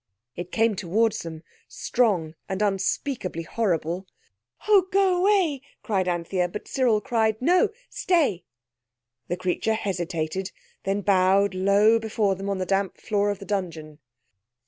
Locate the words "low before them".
11.53-12.49